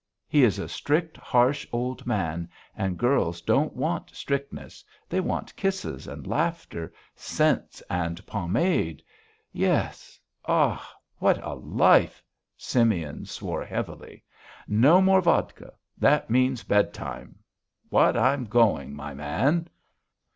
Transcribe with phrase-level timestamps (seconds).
[0.27, 2.49] He is a strict, harsh old man.
[2.75, 9.03] And girls don't want strictness; they want kisses and laughter, scents and pomade.
[9.53, 10.19] Yes....
[10.47, 10.91] Ah!
[11.19, 12.23] What a life!"
[12.57, 14.23] Simeon swore heavily.
[14.67, 15.71] "No more vodka!
[15.99, 17.37] That means bedtime.
[17.89, 18.17] What?
[18.17, 19.67] I'm going, my man."